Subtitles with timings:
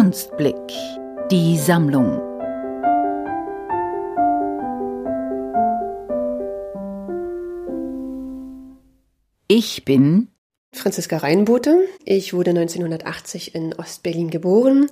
[0.00, 0.54] Kunstblick.
[1.32, 2.20] Die Sammlung.
[9.48, 10.28] Ich bin
[10.72, 11.80] Franziska Reinbote.
[12.04, 14.88] Ich wurde 1980 in Ostberlin geboren.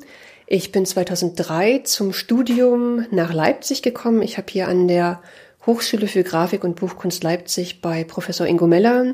[0.49, 4.23] Ich bin 2003 zum Studium nach Leipzig gekommen.
[4.23, 5.23] Ich habe hier an der
[5.67, 9.13] Hochschule für Grafik und Buchkunst Leipzig bei Professor Ingo Meller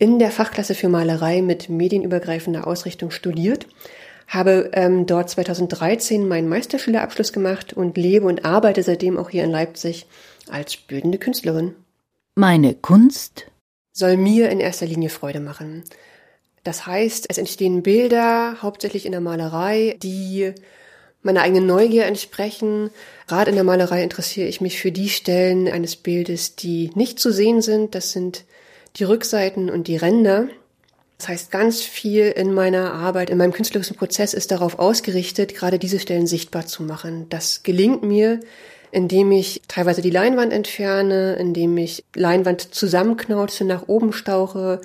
[0.00, 3.68] in der Fachklasse für Malerei mit medienübergreifender Ausrichtung studiert,
[4.30, 9.50] habe ähm, dort 2013 meinen Meisterschülerabschluss gemacht und lebe und arbeite seitdem auch hier in
[9.50, 10.06] Leipzig
[10.48, 11.74] als bildende Künstlerin.
[12.36, 13.46] Meine Kunst
[13.92, 15.82] soll mir in erster Linie Freude machen.
[16.62, 20.54] Das heißt, es entstehen Bilder, hauptsächlich in der Malerei, die
[21.22, 22.90] meiner eigenen Neugier entsprechen.
[23.26, 27.32] Gerade in der Malerei interessiere ich mich für die Stellen eines Bildes, die nicht zu
[27.32, 27.96] sehen sind.
[27.96, 28.44] Das sind
[28.96, 30.48] die Rückseiten und die Ränder.
[31.20, 35.78] Das heißt, ganz viel in meiner Arbeit, in meinem künstlerischen Prozess ist darauf ausgerichtet, gerade
[35.78, 37.26] diese Stellen sichtbar zu machen.
[37.28, 38.40] Das gelingt mir,
[38.90, 44.80] indem ich teilweise die Leinwand entferne, indem ich Leinwand zusammenknauze, nach oben stauche,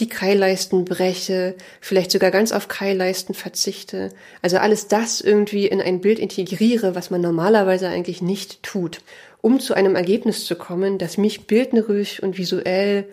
[0.00, 4.08] die Keilleisten breche, vielleicht sogar ganz auf Keilleisten verzichte.
[4.42, 9.02] Also alles das irgendwie in ein Bild integriere, was man normalerweise eigentlich nicht tut,
[9.40, 13.06] um zu einem Ergebnis zu kommen, das mich bildnerisch und visuell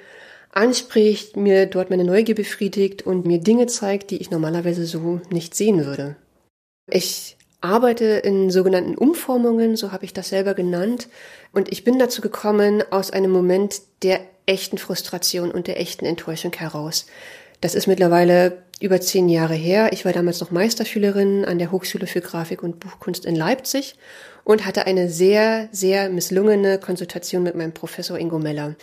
[0.53, 5.55] anspricht, mir dort meine Neugier befriedigt und mir Dinge zeigt, die ich normalerweise so nicht
[5.55, 6.15] sehen würde.
[6.89, 11.07] Ich arbeite in sogenannten Umformungen, so habe ich das selber genannt,
[11.53, 16.53] und ich bin dazu gekommen aus einem Moment der echten Frustration und der echten Enttäuschung
[16.53, 17.05] heraus.
[17.61, 19.93] Das ist mittlerweile über zehn Jahre her.
[19.93, 23.95] Ich war damals noch Meisterschülerin an der Hochschule für Grafik und Buchkunst in Leipzig
[24.43, 28.75] und hatte eine sehr, sehr misslungene Konsultation mit meinem Professor Ingo Meller.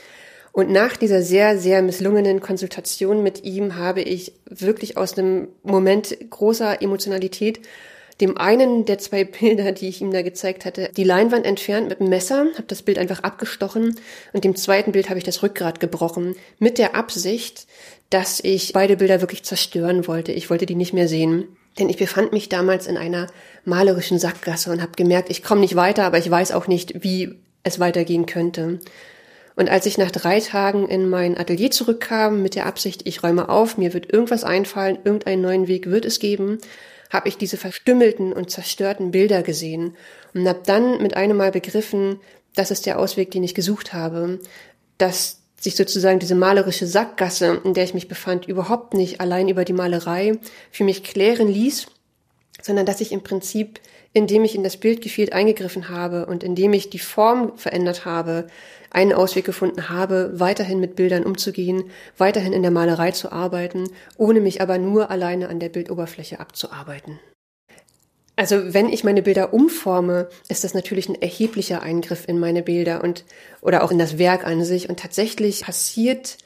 [0.53, 6.17] Und nach dieser sehr, sehr misslungenen Konsultation mit ihm habe ich wirklich aus einem Moment
[6.31, 7.61] großer Emotionalität
[8.21, 12.01] dem einen der zwei Bilder, die ich ihm da gezeigt hatte, die Leinwand entfernt mit
[12.01, 13.97] dem Messer, habe das Bild einfach abgestochen
[14.33, 17.67] und dem zweiten Bild habe ich das Rückgrat gebrochen, mit der Absicht,
[18.11, 20.33] dass ich beide Bilder wirklich zerstören wollte.
[20.33, 21.49] Ich wollte die nicht mehr sehen.
[21.79, 23.29] Denn ich befand mich damals in einer
[23.65, 27.37] malerischen Sackgasse und habe gemerkt, ich komme nicht weiter, aber ich weiß auch nicht, wie
[27.63, 28.81] es weitergehen könnte.
[29.61, 33.51] Und als ich nach drei Tagen in mein Atelier zurückkam mit der Absicht, ich räume
[33.51, 36.57] auf, mir wird irgendwas einfallen, irgendeinen neuen Weg wird es geben,
[37.11, 39.99] habe ich diese verstümmelten und zerstörten Bilder gesehen
[40.33, 42.21] und habe dann mit einem Mal begriffen,
[42.55, 44.39] das ist der Ausweg, den ich gesucht habe,
[44.97, 49.67] dass sich sozusagen diese malerische Sackgasse, in der ich mich befand, überhaupt nicht allein über
[49.67, 50.39] die Malerei
[50.71, 51.85] für mich klären ließ,
[52.63, 53.79] sondern dass ich im Prinzip,
[54.15, 58.47] indem ich in das Bildgefiel eingegriffen habe und indem ich die Form verändert habe,
[58.91, 61.85] einen Ausweg gefunden habe, weiterhin mit Bildern umzugehen,
[62.19, 63.85] weiterhin in der Malerei zu arbeiten,
[64.17, 67.19] ohne mich aber nur alleine an der Bildoberfläche abzuarbeiten.
[68.41, 73.05] Also wenn ich meine Bilder umforme, ist das natürlich ein erheblicher Eingriff in meine Bilder
[73.05, 73.25] und
[73.61, 74.89] oder auch in das Werk an sich.
[74.89, 76.39] Und tatsächlich passiert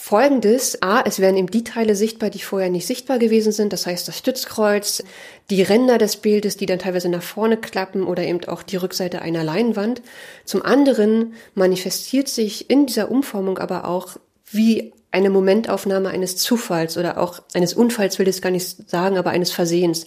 [0.00, 3.84] Folgendes, A, es werden eben die Teile sichtbar, die vorher nicht sichtbar gewesen sind, das
[3.84, 5.02] heißt das Stützkreuz,
[5.50, 9.20] die Ränder des Bildes, die dann teilweise nach vorne klappen oder eben auch die Rückseite
[9.20, 10.00] einer Leinwand.
[10.44, 14.16] Zum anderen manifestiert sich in dieser Umformung aber auch
[14.50, 19.30] wie eine Momentaufnahme eines Zufalls oder auch eines Unfalls will ich gar nicht sagen, aber
[19.30, 20.06] eines Versehens.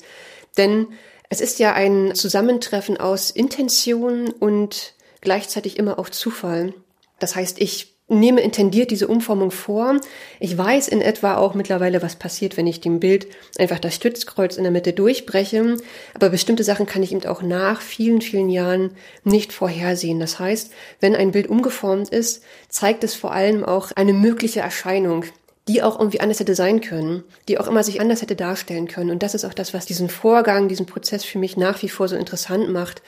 [0.57, 0.87] Denn
[1.29, 6.73] es ist ja ein Zusammentreffen aus Intention und gleichzeitig immer auch Zufall.
[7.19, 9.99] Das heißt, ich nehme intendiert diese Umformung vor.
[10.39, 13.27] Ich weiß in etwa auch mittlerweile, was passiert, wenn ich dem Bild
[13.57, 15.77] einfach das Stützkreuz in der Mitte durchbreche.
[16.13, 18.91] Aber bestimmte Sachen kann ich eben auch nach vielen, vielen Jahren
[19.23, 20.19] nicht vorhersehen.
[20.19, 25.25] Das heißt, wenn ein Bild umgeformt ist, zeigt es vor allem auch eine mögliche Erscheinung,
[25.67, 29.11] die auch irgendwie anders hätte sein können, die auch immer sich anders hätte darstellen können.
[29.11, 32.07] Und das ist auch das, was diesen Vorgang, diesen Prozess für mich nach wie vor
[32.07, 33.01] so interessant macht.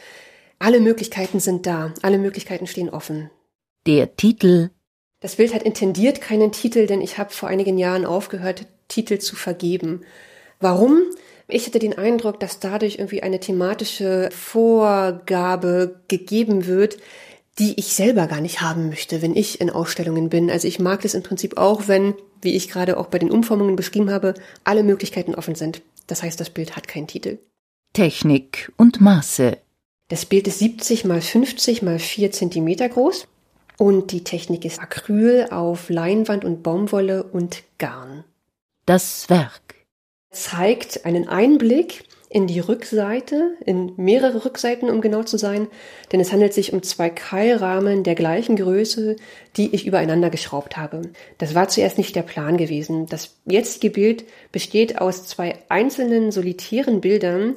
[0.59, 3.29] Alle Möglichkeiten sind da, alle Möglichkeiten stehen offen.
[3.85, 4.69] Der Titel
[5.23, 9.37] das Bild hat intendiert keinen Titel, denn ich habe vor einigen Jahren aufgehört, Titel zu
[9.37, 10.01] vergeben.
[10.59, 11.01] Warum?
[11.47, 16.97] Ich hatte den Eindruck, dass dadurch irgendwie eine thematische Vorgabe gegeben wird,
[17.57, 20.51] die ich selber gar nicht haben möchte, wenn ich in Ausstellungen bin.
[20.51, 23.77] Also ich mag das im Prinzip auch, wenn, wie ich gerade auch bei den Umformungen
[23.77, 24.33] beschrieben habe,
[24.65, 25.83] alle Möglichkeiten offen sind.
[26.07, 27.39] Das heißt, das Bild hat keinen Titel.
[27.93, 29.57] Technik und Maße.
[30.09, 33.25] Das Bild ist 70 mal 50 mal 4 Zentimeter groß.
[33.77, 38.23] Und die Technik ist Acryl auf Leinwand und Baumwolle und Garn.
[38.85, 39.61] Das Werk
[40.31, 42.03] zeigt einen Einblick
[42.33, 45.67] in die Rückseite, in mehrere Rückseiten, um genau zu sein,
[46.11, 49.17] denn es handelt sich um zwei Keilrahmen der gleichen Größe,
[49.55, 51.03] die ich übereinander geschraubt habe.
[51.37, 53.05] Das war zuerst nicht der Plan gewesen.
[53.05, 57.53] Das jetzige Bild besteht aus zwei einzelnen solitären Bildern,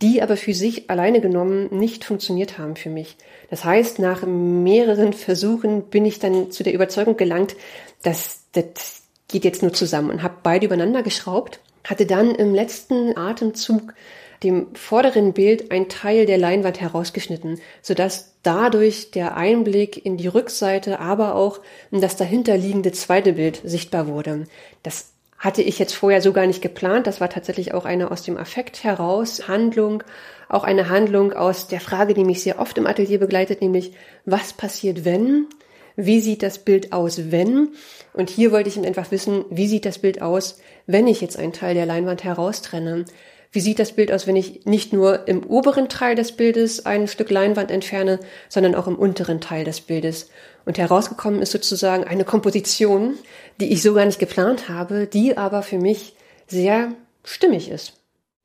[0.00, 3.16] die aber für sich alleine genommen nicht funktioniert haben für mich.
[3.50, 7.56] Das heißt, nach mehreren Versuchen bin ich dann zu der Überzeugung gelangt,
[8.02, 13.16] dass das geht jetzt nur zusammen und habe beide übereinander geschraubt, hatte dann im letzten
[13.16, 13.94] Atemzug
[14.42, 21.00] dem vorderen Bild ein Teil der Leinwand herausgeschnitten, sodass dadurch der Einblick in die Rückseite,
[21.00, 21.60] aber auch
[21.90, 24.44] in das dahinterliegende zweite Bild sichtbar wurde.
[24.84, 27.06] Das hatte ich jetzt vorher so gar nicht geplant.
[27.06, 30.02] Das war tatsächlich auch eine aus dem Affekt heraus Handlung,
[30.48, 33.92] auch eine Handlung aus der Frage, die mich sehr oft im Atelier begleitet, nämlich
[34.24, 35.46] was passiert, wenn?
[35.94, 37.70] Wie sieht das Bild aus, wenn?
[38.12, 41.52] Und hier wollte ich einfach wissen, wie sieht das Bild aus, wenn ich jetzt einen
[41.52, 43.04] Teil der Leinwand heraustrenne?
[43.50, 47.08] Wie sieht das Bild aus, wenn ich nicht nur im oberen Teil des Bildes ein
[47.08, 50.30] Stück Leinwand entferne, sondern auch im unteren Teil des Bildes?
[50.66, 53.14] Und herausgekommen ist sozusagen eine Komposition,
[53.58, 56.14] die ich so gar nicht geplant habe, die aber für mich
[56.46, 56.92] sehr
[57.24, 57.94] stimmig ist.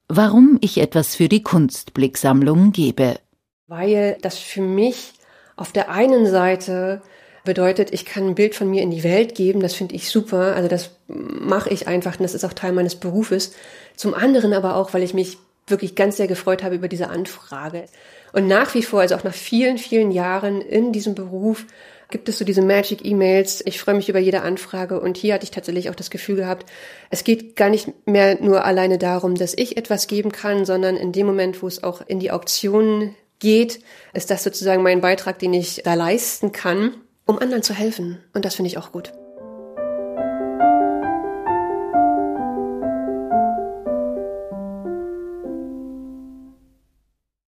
[0.08, 3.20] Warum ich etwas für die Kunstblicksammlung gebe.
[3.68, 5.14] Weil das für mich
[5.56, 7.02] auf der einen Seite
[7.44, 10.56] bedeutet, ich kann ein Bild von mir in die Welt geben, das finde ich super,
[10.56, 13.54] also das mache ich einfach und das ist auch Teil meines Berufes.
[13.96, 15.38] Zum anderen aber auch, weil ich mich
[15.68, 17.86] wirklich ganz sehr gefreut habe über diese Anfrage.
[18.32, 21.66] Und nach wie vor, also auch nach vielen, vielen Jahren in diesem Beruf,
[22.10, 23.64] gibt es so diese Magic-E-Mails.
[23.66, 26.70] Ich freue mich über jede Anfrage und hier hatte ich tatsächlich auch das Gefühl gehabt,
[27.10, 31.12] es geht gar nicht mehr nur alleine darum, dass ich etwas geben kann, sondern in
[31.12, 33.80] dem Moment, wo es auch in die Auktion geht,
[34.14, 36.94] ist das sozusagen mein Beitrag, den ich da leisten kann,
[37.26, 38.20] um anderen zu helfen.
[38.34, 39.14] Und das finde ich auch gut.